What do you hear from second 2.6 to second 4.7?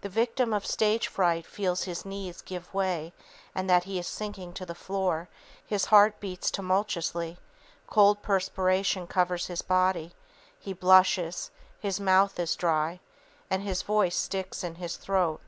way and that he is sinking to